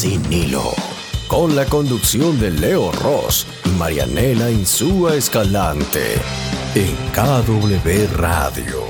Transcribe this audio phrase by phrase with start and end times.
[0.00, 0.74] Sin Hilo,
[1.26, 6.14] con la conducción de Leo Ross y Marianela Insúa Escalante,
[6.76, 8.86] en KW Radio.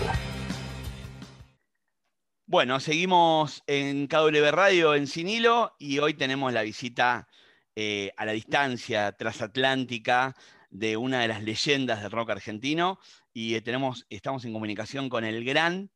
[2.44, 7.27] Bueno, seguimos en KW Radio en Sin Hilo y hoy tenemos la visita
[7.75, 10.36] eh, a la distancia transatlántica
[10.68, 12.98] de una de las leyendas del rock argentino
[13.32, 15.90] y eh, tenemos, estamos en comunicación con el gran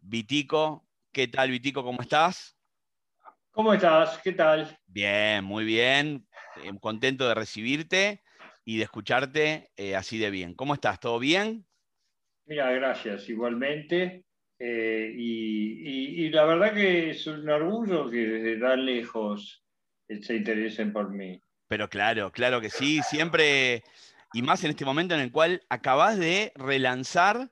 [0.00, 0.84] Vitico.
[1.12, 1.84] ¿Qué tal, Vitico?
[1.84, 2.55] ¿Cómo estás?
[3.56, 4.18] ¿Cómo estás?
[4.18, 4.76] ¿Qué tal?
[4.86, 6.28] Bien, muy bien.
[6.62, 8.22] Eh, contento de recibirte
[8.66, 10.52] y de escucharte eh, así de bien.
[10.52, 11.00] ¿Cómo estás?
[11.00, 11.64] ¿Todo bien?
[12.44, 14.26] Mira, gracias, igualmente.
[14.60, 19.64] y, la verdad que es un orgullo que desde tan lejos
[20.06, 21.40] se interesen por mí.
[21.66, 23.84] Pero claro, claro que sí, siempre
[24.34, 27.50] y más en este momento en el cual acabas de relanzar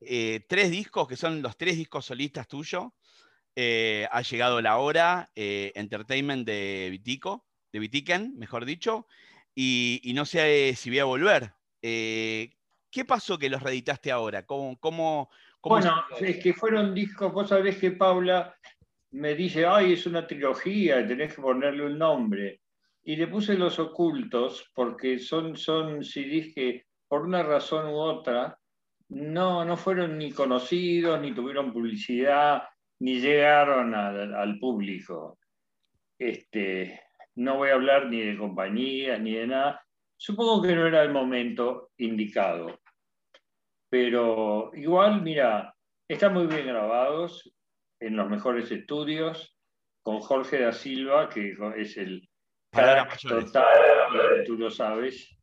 [0.00, 2.92] eh, tres discos, que son los tres discos solistas tuyos.
[3.54, 9.06] Eh, ha llegado la hora, eh, Entertainment de Vitico, de Vitiken, mejor dicho,
[9.54, 11.52] y, no sé si voy a volver.
[11.80, 14.46] ¿Qué pasó que los reeditaste ahora?
[14.46, 15.30] ¿Cómo, cómo,
[15.64, 18.54] bueno, es que fueron discos, vos sabés que Paula
[19.12, 22.62] me dice, ay, es una trilogía, tenés que ponerle un nombre.
[23.04, 28.58] Y le puse los ocultos porque son, son CDs que por una razón u otra
[29.08, 32.62] no, no fueron ni conocidos, ni tuvieron publicidad,
[33.02, 35.36] ni llegaron al, público.
[36.16, 37.02] Este,
[37.34, 39.84] no voy a hablar ni de compañías, ni de nada.
[40.16, 42.78] Supongo que no era el momento indicado.
[43.88, 45.74] Pero igual, mira,
[46.06, 47.52] están muy bien grabados
[47.98, 49.58] en los mejores estudios,
[50.04, 52.28] con Jorge da Silva, que es el
[52.70, 55.36] total, tú lo sabes.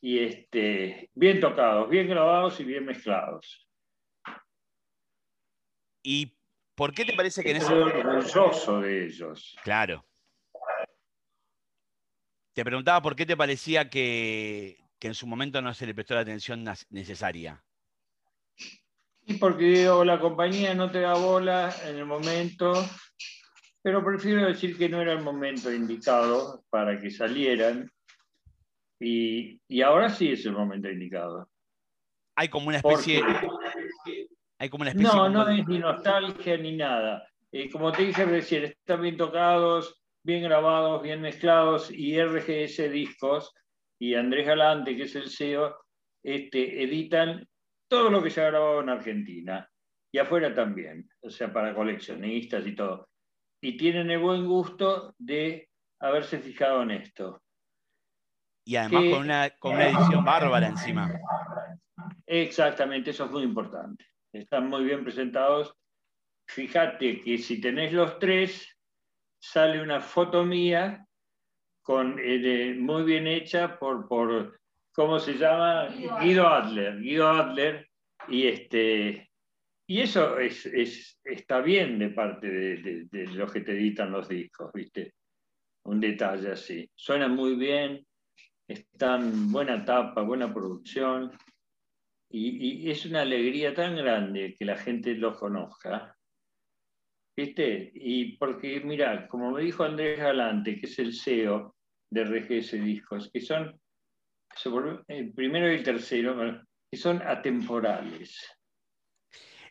[0.00, 3.68] Y este, bien tocados, bien grabados y bien mezclados.
[6.02, 6.36] ¿Y
[6.74, 9.56] por qué te parece que en ese orgulloso de ellos.
[9.62, 10.04] Claro.
[12.52, 16.14] Te preguntaba por qué te parecía que, que en su momento no se le prestó
[16.14, 17.64] la atención necesaria.
[19.26, 22.72] Y porque la compañía no te da bola en el momento
[23.84, 27.92] pero prefiero decir que no era el momento indicado para que salieran
[28.98, 31.50] y, ahora sí es el momento indicado.
[32.34, 33.22] Hay como una especie...
[34.64, 37.26] hay como una especie no, no es ni nostalgia ni nada.
[37.52, 43.52] Eh, como te dije recién, están bien tocados, bien grabados, bien mezclados y RGS Discos
[43.98, 45.76] y Andrés Galante, que es el CEO,
[46.22, 47.46] este, editan
[47.88, 49.70] todo lo que se ha grabado en Argentina
[50.12, 53.08] y afuera también, o sea, para coleccionistas y todo
[53.64, 57.42] y tienen el buen gusto de haberse fijado en esto.
[58.66, 61.10] Y además con, una, con una edición bárbara encima.
[62.26, 64.04] Exactamente, eso es muy importante.
[64.34, 65.76] Están muy bien presentados.
[66.48, 68.76] Fíjate que si tenés los tres,
[69.40, 71.06] sale una foto mía
[71.82, 74.60] con, eh, muy bien hecha por, por,
[74.92, 75.88] ¿cómo se llama?
[76.20, 77.00] Guido Adler.
[77.00, 77.88] Guido Adler.
[78.26, 79.30] Y, este,
[79.86, 80.66] y eso es,
[81.22, 85.14] está bien de parte de, los que te editan los discos, ¿viste?
[85.84, 86.90] Un detalle así.
[86.96, 88.04] Suena muy bien,
[88.66, 91.30] están buena tapa, buena producción,
[92.36, 96.16] y, es una alegría tan grande que la gente los conozca.
[97.36, 97.92] ¿Viste?
[97.94, 101.76] Y porque, mira, como me dijo Andrés Galante, que es el CEO
[102.10, 103.80] de RGS Discos, que son,
[105.08, 108.36] el primero y el tercero, que son atemporales.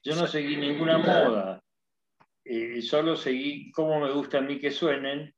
[0.04, 1.64] Yo no seguí ninguna moda,
[2.46, 5.34] eh, solo seguí cómo me gusta a mí que suenen.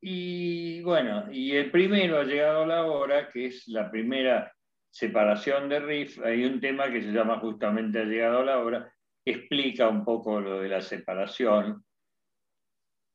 [0.00, 4.52] Y bueno, y el primero ha llegado la hora, que es la primera
[4.90, 6.18] separación de riff.
[6.24, 8.92] Hay un tema que se llama justamente Ha llegado la hora,
[9.24, 11.84] que explica un poco lo de la separación.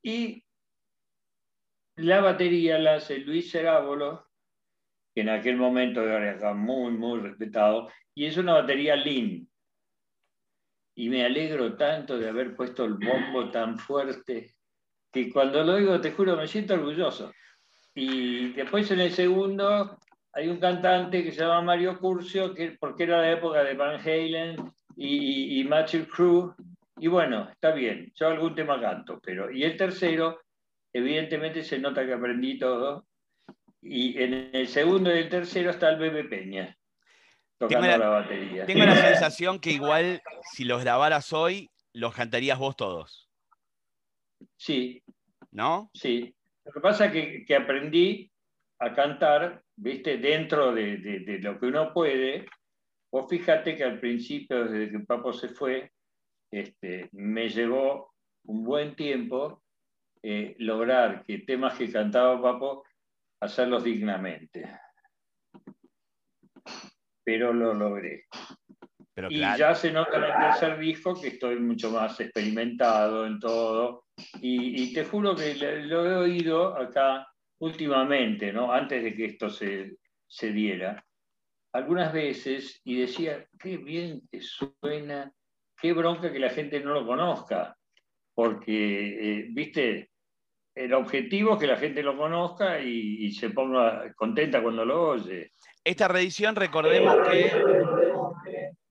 [0.03, 0.43] Y
[1.97, 4.27] la batería la hace Luis Cerábolo,
[5.13, 9.47] que en aquel momento era muy, muy respetado, y es una batería Lean
[10.95, 14.55] y me alegro tanto de haber puesto el bombo tan fuerte
[15.11, 17.33] que cuando lo digo, te juro, me siento orgulloso.
[17.93, 19.97] Y después en el segundo
[20.33, 23.99] hay un cantante que se llama Mario Curcio, que, porque era la época de Van
[23.99, 26.53] Halen y, y, y Crew.
[26.97, 29.51] Y bueno, está bien, yo algún tema canto, pero...
[29.51, 30.39] Y el tercero,
[30.93, 33.05] evidentemente se nota que aprendí todo.
[33.81, 36.77] Y en el segundo y el tercero está el Bebe Peña
[37.67, 38.65] tengo la, batería.
[38.65, 40.21] Tengo la sensación que igual
[40.53, 43.29] si los grabaras hoy, los cantarías vos todos.
[44.57, 45.03] Sí.
[45.51, 45.89] ¿No?
[45.93, 46.33] Sí.
[46.65, 48.31] Lo que pasa es que, aprendí
[48.79, 52.45] a cantar, viste, dentro de, lo que uno puede.
[53.11, 55.91] Vos fíjate que al principio, desde que Papo se fue,
[56.51, 58.13] este, me llevó
[58.45, 59.63] un buen tiempo
[60.23, 62.85] eh, lograr que temas que cantaba Papo,
[63.41, 64.79] hacerlos dignamente.
[67.23, 68.25] Pero lo logré.
[69.29, 74.05] y ya se nota en el tercer disco que estoy mucho más experimentado en todo.
[74.41, 77.30] Y, te juro que lo he oído acá
[77.61, 78.71] últimamente, ¿no?
[78.71, 79.97] antes de que esto se,
[80.27, 81.03] se diera,
[81.73, 85.31] algunas veces y decía, qué bien que suena,
[85.79, 87.77] qué bronca que la gente no lo conozca,
[88.33, 90.09] porque, eh, viste,
[90.75, 95.51] el objetivo es que la gente lo conozca y, se ponga contenta cuando lo oye.
[95.83, 97.51] Esta reedición, recordemos que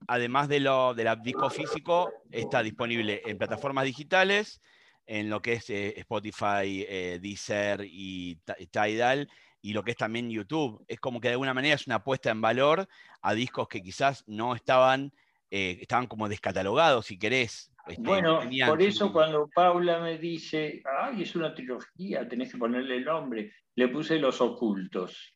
[0.07, 4.61] además de, lo, de la disco físico, está disponible en plataformas digitales,
[5.05, 8.39] en lo que es eh, Spotify, eh, Deezer y
[8.71, 9.29] Tidal,
[9.61, 10.83] y lo que es también YouTube.
[10.87, 12.87] Es como que de alguna manera es una apuesta en valor
[13.21, 15.13] a discos que quizás no estaban,
[15.49, 17.71] eh, estaban como descatalogados, si querés.
[17.87, 22.97] Este, bueno, por eso cuando Paula me dice, ay, es una trilogía, tenés que ponerle
[22.97, 25.35] el nombre, le puse Los Ocultos.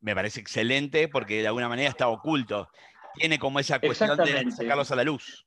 [0.00, 2.68] Me parece excelente porque de alguna manera está oculto.
[3.14, 5.45] Tiene como esa cuestión de sacarlos a la luz.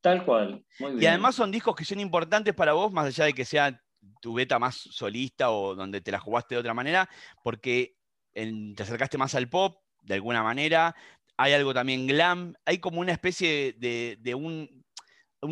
[0.00, 0.64] Tal cual.
[0.98, 3.80] Y además son discos que son importantes para vos, más allá de que sea
[4.20, 7.08] tu beta más solista o donde te la jugaste de otra manera,
[7.42, 7.96] porque
[8.32, 10.94] te acercaste más al pop, de alguna manera.
[11.36, 14.68] Hay algo también glam, hay como una especie de, un,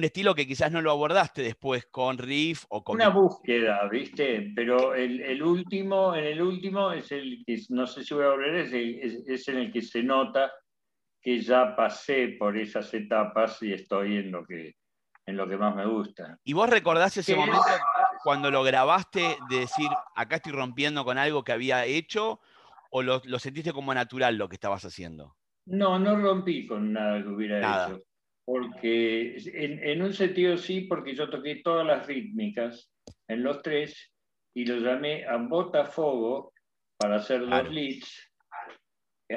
[0.03, 2.97] estilo que quizás no lo abordaste después con Riff o con...
[2.97, 4.53] Una búsqueda, ¿viste?
[4.55, 8.55] Pero el, último, en el último es el que, no sé si voy a volver,
[8.57, 10.53] es, es en el que se nota
[11.26, 14.76] que ya pasé por esas etapas y estoy en lo que,
[15.26, 16.38] en lo que más me gusta.
[16.44, 17.64] ¿Y vos recordás ese momento
[18.23, 22.38] cuando lo grabaste de decir, acá estoy rompiendo con algo que había hecho,
[22.93, 25.34] o lo, sentiste como natural lo que estabas haciendo?
[25.67, 28.05] No, no rompí con nada que hubiera hecho.
[28.44, 32.88] Porque en, un sentido sí, porque yo toqué todas las rítmicas
[33.26, 34.12] en los tres
[34.55, 36.52] y lo llamé a Botafogo
[36.96, 38.32] para hacer los leads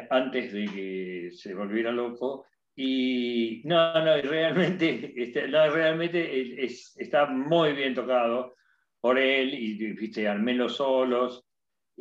[0.09, 2.45] antes de que se volviera loco.
[2.75, 8.56] Y no, no, realmente, este, no, realmente está muy bien tocado
[9.01, 11.45] por él y viste, armé los solos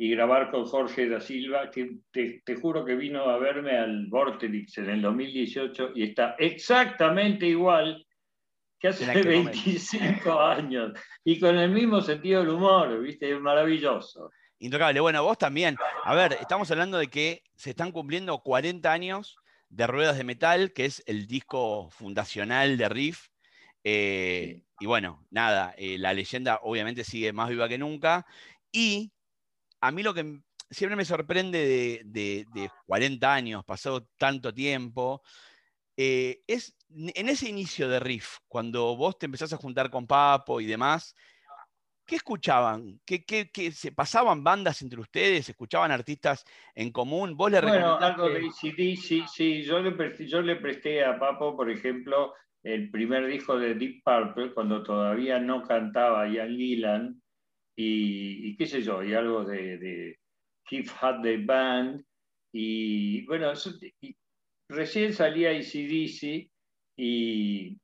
[0.01, 4.77] y grabar con Jorge da Silva, que te, juro que vino a verme al Vortex
[4.77, 8.05] en el 2018 y está exactamente igual
[8.79, 10.93] que hace 25 años
[11.25, 13.29] y con el mismo sentido del humor, ¿viste?
[13.29, 14.31] Es maravilloso.
[14.59, 15.01] Intocable.
[15.01, 15.75] Bueno, vos también.
[16.05, 19.35] A ver, estamos hablando de que se están cumpliendo 40 años
[19.67, 23.27] de Ruedas de Metal, que es el disco fundacional de Riff.
[23.83, 28.25] Eh, y bueno, nada, eh, la leyenda obviamente sigue más viva que nunca.
[28.71, 29.11] Y
[29.81, 30.39] a mí lo que
[30.71, 35.21] siempre me sorprende de, 40 años, pasado tanto tiempo,
[35.97, 40.61] eh, es en ese inicio de Riff, cuando vos te empezás a juntar con Papo
[40.61, 41.13] y demás,
[42.09, 42.99] ¿qué escuchaban?
[43.05, 45.47] ¿Qué, se pasaban bandas entre ustedes?
[45.47, 47.37] ¿Escuchaban artistas en común?
[47.37, 49.61] ¿Vos le Bueno, algo de sí, sí.
[49.61, 52.33] Yo le, presté, yo le presté a Papo, por ejemplo,
[52.63, 57.21] el primer disco de Deep Purple, cuando todavía no cantaba Ian Gillan,
[57.75, 60.19] y, qué sé yo, y algo de, de
[60.65, 60.91] Keith
[61.21, 62.03] the Band,
[62.51, 63.53] y bueno,
[64.67, 66.49] recién salía ACDC,
[66.97, 67.77] y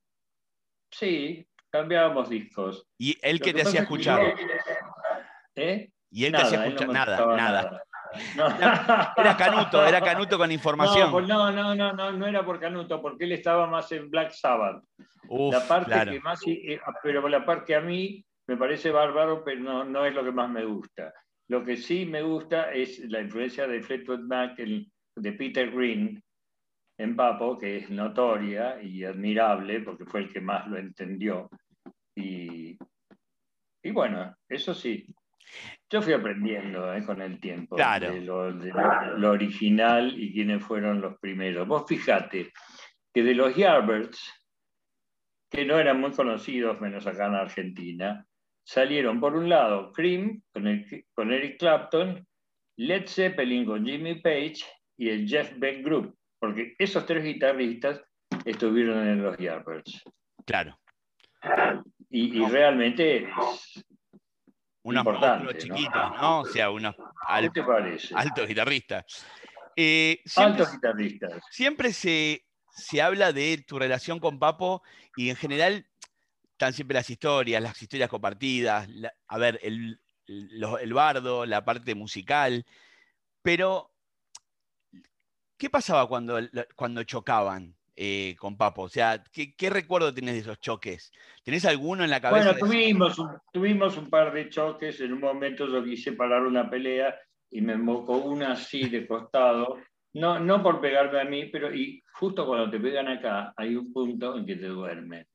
[0.92, 2.88] sí, cambiábamos discos.
[2.98, 4.33] ¿Y él que te hacía escuchar?
[5.56, 5.89] ¿Eh?
[6.12, 6.89] ¿Y él te hacía escuchar?
[6.89, 7.84] nada, nada.
[9.17, 11.12] Era, Canuto, era Canuto con información.
[11.12, 14.32] Pues no, no, no, no, no, era por Canuto, porque él estaba más en Black
[14.32, 14.82] Sabbath.
[15.29, 19.60] la parte que más, eh, pero la parte que a mí me parece bárbaro, pero
[19.60, 21.13] no, no es lo que más me gusta.
[21.50, 26.24] Lo que sí me gusta es la influencia de Fleetwood Mac, de Peter Green,
[26.98, 31.50] en Papo, que es notoria y admirable, porque fue el que más lo entendió.
[32.15, 32.77] Y,
[33.84, 35.05] y bueno, eso sí,
[35.89, 41.67] yo fui aprendiendo eh, con el tiempo de, lo, original y quiénes fueron los primeros.
[41.67, 42.51] Vos fijate
[43.13, 44.19] que de los Yardbirds,
[45.50, 48.25] que no eran muy conocidos, menos acá en Argentina,
[48.63, 52.25] salieron por un lado Cream con, con Eric Clapton,
[52.77, 54.65] Led Zeppelin con Jimmy Page
[54.98, 58.01] y el Jeff Beck Group, porque esos tres guitarristas
[58.43, 60.03] estuvieron en los Yardbirds.
[60.45, 60.77] Claro.
[62.15, 63.27] Y, y realmente
[64.84, 66.39] unos monstruos chiquitos, ¿no?
[66.39, 66.95] O sea, unos
[67.27, 69.25] altos guitarristas.
[69.75, 71.34] Eh, altos guitarristas.
[71.51, 72.45] Siempre se,
[73.01, 74.81] habla de tu relación con Papo
[75.17, 75.86] y en general
[76.53, 78.88] están siempre las historias, las historias compartidas,
[79.27, 82.65] a ver, el, el, bardo, la parte musical,
[83.41, 83.91] pero
[85.57, 86.39] ¿qué pasaba cuando,
[86.77, 87.75] cuando chocaban?
[87.95, 88.83] Eh, con Papo?
[88.83, 91.11] O sea, ¿qué, recuerdo tienes de esos choques?
[91.43, 92.51] ¿Tenés alguno en la cabeza?
[92.51, 94.99] Bueno, tuvimos, un, tuvimos un par de choques.
[95.01, 97.15] En un momento yo quise parar una pelea
[97.49, 99.77] y me embocó una así de costado.
[100.13, 103.91] No, no por pegarme a mí, pero y justo cuando te pegan acá hay un
[103.91, 105.25] punto en que te duermen.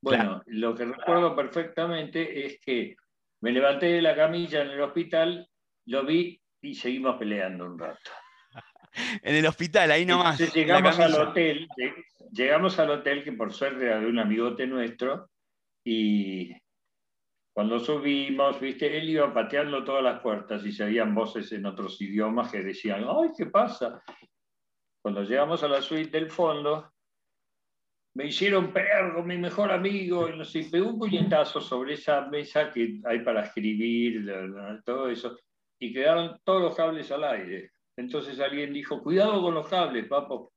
[0.00, 2.94] Bueno, lo que recuerdo perfectamente es que
[3.40, 5.48] me levanté de la camilla en el hospital,
[5.86, 8.10] lo vi y seguimos peleando un rato.
[9.22, 10.38] En el hospital, ahí nomás.
[10.54, 11.68] llegamos al hotel,
[12.32, 15.30] llegamos al hotel que por suerte era de un amigote nuestro
[15.84, 16.52] y
[17.54, 22.00] cuando subimos, viste, él iba pateando todas las puertas y se oían voces en otros
[22.00, 24.02] idiomas que decían, ay, ¿qué pasa?
[25.00, 26.92] Cuando llegamos a la suite del fondo,
[28.16, 32.70] me hicieron perro, mi mejor amigo, y no sé, pegó un puñetazo sobre esa mesa
[32.70, 34.26] que hay para escribir,
[34.84, 35.36] todo eso,
[35.78, 37.73] y quedaron todos los cables al aire.
[37.96, 40.52] Entonces alguien dijo, cuidado con los cables, papo.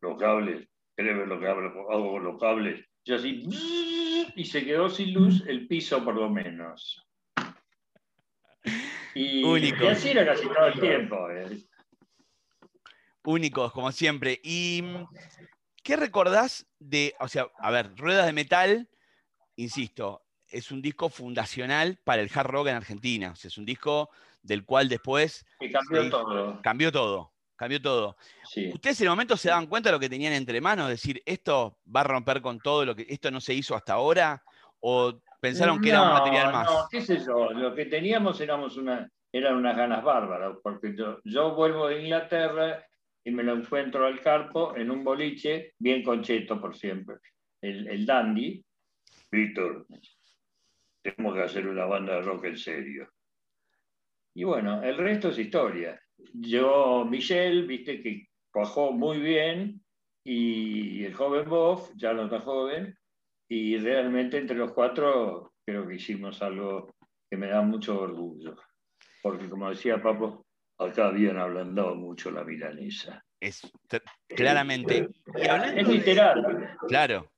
[0.00, 2.84] Los cables, ¿querés lo que hago con los cables?
[3.04, 3.44] Yo así,
[4.36, 7.04] y se quedó sin luz el piso por lo menos.
[9.14, 11.30] Y, y así era casi todo el tiempo.
[11.30, 11.58] Eh.
[13.24, 14.40] Únicos, como siempre.
[14.42, 14.82] ¿Y
[15.82, 18.88] qué recordás de, o sea, a ver, Ruedas de Metal,
[19.56, 23.32] insisto, es un disco fundacional para el hard rock en Argentina.
[23.32, 24.10] O sea, es un disco
[24.42, 25.44] del cual después...
[25.72, 26.60] cambió todo.
[26.62, 28.16] Cambió todo, cambió todo.
[28.72, 30.88] ¿Ustedes en el momento se daban cuenta de lo que tenían entre manos?
[30.88, 33.06] decir, esto va a romper con todo lo que...
[33.08, 34.42] Esto no se hizo hasta ahora.
[34.80, 36.68] ¿O pensaron que era un material más?
[36.68, 37.52] No, qué sé yo.
[37.52, 40.56] Lo que teníamos éramos una, eran unas ganas bárbaras.
[40.62, 42.84] Porque yo, yo vuelvo de Inglaterra
[43.24, 47.16] y me lo encuentro al carpo en un boliche, bien concheto por siempre.
[47.60, 48.64] El, el dandy.
[49.30, 49.86] Víctor,
[51.00, 53.08] tenemos que hacer una banda de rock en serio.
[54.34, 56.00] Y bueno, el resto es historia.
[56.32, 59.82] Yo, Michelle, viste que cuajó muy bien,
[60.24, 62.96] y el joven Bob, ya no está joven,
[63.48, 66.94] y realmente entre los cuatro creo que hicimos algo
[67.30, 68.56] que me da mucho orgullo.
[69.22, 70.46] Porque como decía Papo,
[70.78, 73.24] acá habían ablandado mucho la milanesa.
[73.40, 73.60] Es
[74.28, 75.08] claramente.
[75.34, 76.76] es literal.
[76.88, 77.30] claro.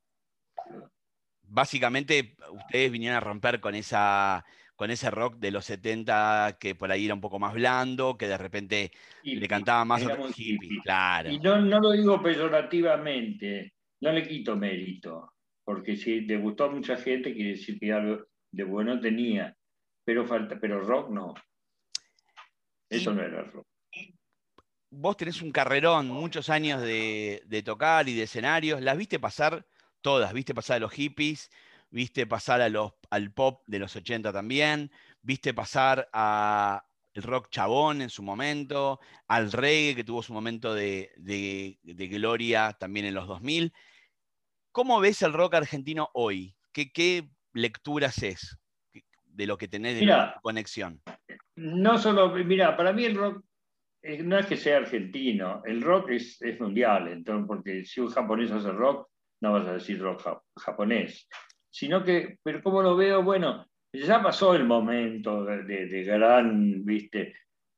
[1.43, 4.45] Básicamente, ustedes vinieron a romper con esa
[4.77, 8.27] con ese rock de los 70 que por ahí era un poco más blando, que
[8.27, 8.91] de repente
[9.23, 11.31] le cantaba más a hippie, claro.
[11.31, 16.71] Y no, no, lo digo peyorativamente, no le quito mérito, porque si le gustó a
[16.71, 19.57] mucha gente quiere decir que algo de bueno tenía,
[20.05, 21.35] pero falta, pero rock no.
[22.89, 23.67] Eso no era rock.
[24.91, 29.67] Vos tenés un carrerón, muchos años de, de tocar y de escenarios, las viste pasar
[30.01, 31.51] todas, viste pasar a los hippies,
[31.95, 34.91] viste pasar a los, al pop de los 80 también,
[35.23, 36.85] viste pasar a
[37.15, 38.99] el rock chabón en su momento,
[39.29, 41.79] al reggae que tuvo su momento de,
[42.11, 43.73] gloria también en los 2000.
[44.73, 46.57] ¿Cómo ves el rock argentino hoy?
[46.73, 48.59] ¿Qué, qué lecturas es
[49.27, 51.01] de lo que tenés de conexión?
[51.55, 53.45] No solo, mira, para mí el rock
[54.03, 58.09] eh, no es que sea argentino, el rock es, es mundial, entonces, porque si un
[58.09, 59.09] japonés hace rock,
[59.41, 61.29] no vas a decir rock japonés
[61.75, 63.25] sino que, pero ¿cómo lo veo?
[63.25, 67.35] Bueno, ya pasó el momento de, gran, viste,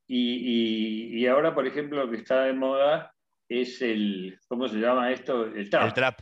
[0.06, 3.12] y, y, ahora, por ejemplo, lo que está de moda
[3.48, 5.46] es el, ¿cómo se llama esto?
[5.46, 5.86] El trap.
[5.86, 6.20] El trap.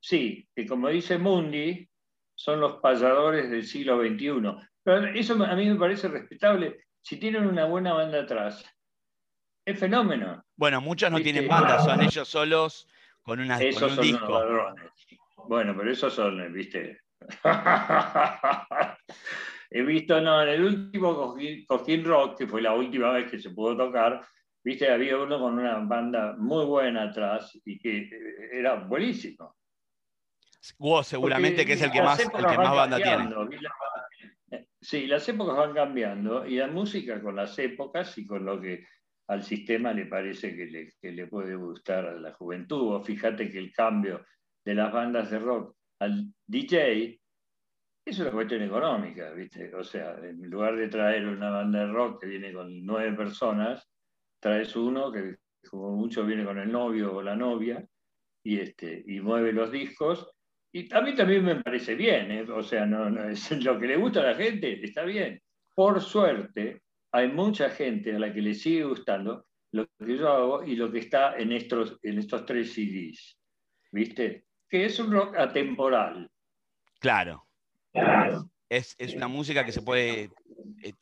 [0.00, 1.86] Sí, que como dice Mundi,
[2.34, 4.68] son los payadores del siglo XXI.
[4.84, 6.84] Pero eso a mí me parece respetable.
[7.02, 8.64] Si tienen una buena banda atrás,
[9.66, 10.44] es fenómeno.
[10.54, 12.88] Bueno, muchos no tienen banda, son ellos solos
[13.22, 14.74] con, una, con un disco.
[15.48, 17.00] Bueno, pero esos son, viste.
[19.70, 21.36] He visto, no, en el último
[21.66, 24.24] Cojín Rock, que fue la última vez que se pudo tocar,
[24.62, 29.56] viste, había uno con una banda muy buena atrás y que eh, era buenísimo.
[30.78, 33.28] Vos seguramente que es el que más, el que más banda tiene.
[34.80, 38.86] Sí, las épocas van cambiando y la música con las épocas y con lo que
[39.28, 42.94] al sistema le parece que le, que le puede gustar a la juventud.
[42.94, 44.24] O fíjate que el cambio
[44.66, 47.20] de las bandas de rock al DJ,
[48.04, 49.72] es una cuestión económica, ¿viste?
[49.74, 53.88] O sea, en lugar de traer una banda de rock que viene con nueve personas,
[54.40, 55.36] traes uno que
[55.70, 57.84] como mucho viene con el novio o la novia
[58.42, 60.28] y, este, y mueve los discos.
[60.72, 62.42] Y a mí también me parece bien, ¿eh?
[62.42, 65.40] o sea, no, no, es lo que le gusta a la gente, está bien.
[65.74, 66.82] Por suerte,
[67.12, 70.90] hay mucha gente a la que le sigue gustando lo que yo hago y lo
[70.90, 73.38] que está en estos, en estos tres CDs.
[73.92, 74.45] ¿Viste?
[74.68, 76.30] Que es un rock atemporal.
[76.98, 77.46] Claro.
[78.68, 80.30] Es, una música que se puede,
[80.82, 80.92] eh,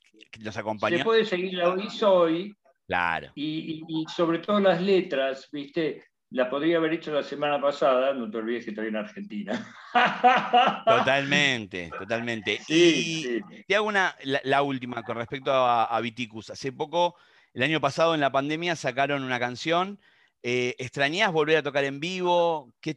[0.40, 0.99] nos acompaña.
[0.99, 2.54] Se puede seguir la hoy soy.
[2.87, 3.33] Claro.
[3.35, 6.04] Y, sobre todo las letras, ¿viste?
[6.30, 9.73] la podría haber hecho la semana pasada, no te olvides que estoy en Argentina.
[10.85, 12.61] Totalmente, totalmente.
[12.66, 16.50] y te hago una, la, última con respecto a, Viticus.
[16.50, 17.14] Hace poco,
[17.52, 20.00] el año pasado en la pandemia, sacaron una canción.
[20.47, 22.75] Eh, ¿Extrañas volver a tocar en vivo?
[22.79, 22.95] ¿Qué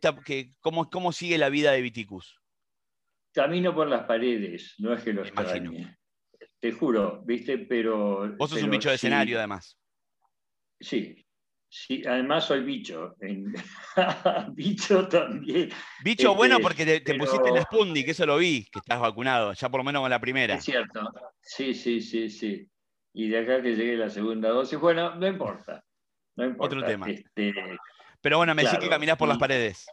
[0.59, 2.41] cómo, ¿Cómo sigue la vida de Viticus?
[3.33, 5.97] Camino por las paredes, no es que lo extrañe.
[6.59, 7.59] Te juro, ¿viste?
[7.59, 8.35] Pero.
[8.35, 9.79] Vos sos un bicho de escenario, además.
[10.79, 11.25] Sí,
[11.69, 13.15] Sí, además soy bicho.
[14.53, 15.69] bicho también.
[16.03, 19.53] Bicho bueno este, porque te, pusiste el Spundi, que eso lo vi, que estás vacunado,
[19.53, 20.55] ya por lo menos con la primera.
[20.55, 21.01] Es cierto.
[21.41, 22.69] Sí, sí, sí, sí.
[23.13, 25.83] Y de acá que llegue la segunda dosis, bueno, no importa.
[26.37, 26.75] No importa.
[26.77, 27.09] Otro tema.
[27.09, 27.53] Este,
[28.21, 29.85] Pero bueno, me decís que caminás por las paredes.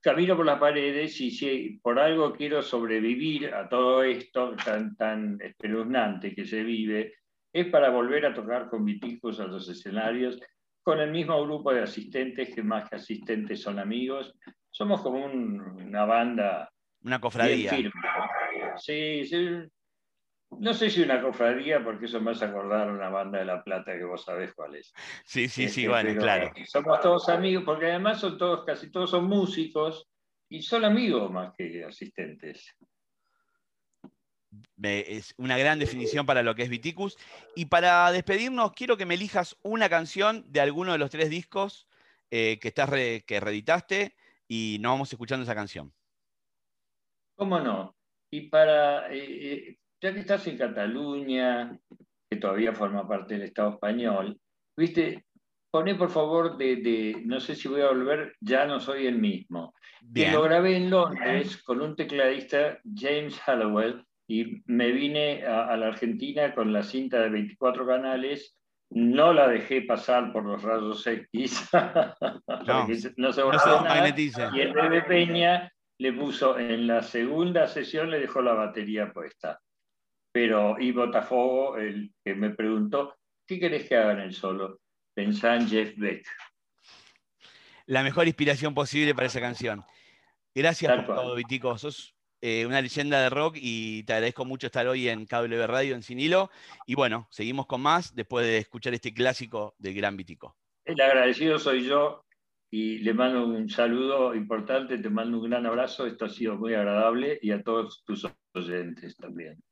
[0.00, 5.38] Camino por las paredes y si por algo quiero sobrevivir a todo esto tan, tan
[5.40, 7.14] espeluznante que se vive,
[7.52, 10.40] es para volver a tocar con mis hijos a los escenarios
[10.82, 14.34] con el mismo grupo de asistentes, que más que asistentes son amigos.
[14.70, 16.68] Somos como una banda.
[17.04, 17.70] Una cofradía.
[18.76, 19.48] Sí, sí.
[20.58, 23.62] No sé si una cofradía, porque eso me hace acordar a una banda de La
[23.64, 24.92] Plata que vos sabés cuál es.
[25.24, 26.52] Sí, sí, sí, este, bueno, claro.
[26.66, 30.08] Somos todos amigos, porque además son todos, casi todos son músicos
[30.48, 32.76] y son amigos más que asistentes
[34.82, 37.16] es una gran definición para lo que es Viticus.
[37.54, 41.88] Y para despedirnos, quiero que me elijas una canción de alguno de los tres discos
[42.30, 44.14] eh, que, estás que reeditaste
[44.48, 45.92] y nos vamos escuchando esa canción.
[47.36, 47.96] ¿Cómo no?
[48.30, 51.78] Y para, eh, eh, ya que estás en Cataluña,
[52.28, 54.36] que todavía forma parte del Estado español,
[54.76, 55.24] viste,
[55.70, 59.74] poné por favor de, no sé si voy a volver, ya no soy el mismo.
[60.12, 65.86] Que lo grabé en Londres con un tecladista, James Hallowell, y me vine a, la
[65.86, 68.56] Argentina con la cinta de 24 canales,
[68.90, 71.70] no la dejé pasar por los rayos X,
[72.66, 74.14] no, no se nada,
[74.52, 79.60] y el Bebe Peña le puso en la segunda sesión, le dejó la batería puesta.
[80.32, 83.14] Pero, y Botafogo, el que me preguntó,
[83.46, 84.80] ¿qué querés que haga en el solo?
[85.14, 86.26] Pensá en Jeff Beck.
[87.86, 89.84] La mejor inspiración posible para esa canción.
[90.54, 91.76] Gracias por todo, Vitico.
[91.76, 95.94] Sos eh, una leyenda de rock y te agradezco mucho estar hoy en Cable Radio
[95.94, 96.50] en Sinilo.
[96.86, 100.56] Y bueno, seguimos con más después de escuchar este clásico del Gran Vitico.
[100.84, 102.24] El agradecido soy yo
[102.70, 106.74] y le mando un saludo importante, te mando un gran abrazo, esto ha sido muy
[106.74, 109.62] agradable y a todos tus oyentes también.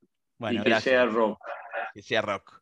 [0.41, 1.39] Bueno, y que sea rock.
[1.93, 2.60] Que sea rock.